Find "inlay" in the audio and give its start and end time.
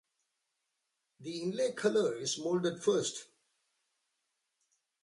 1.43-1.73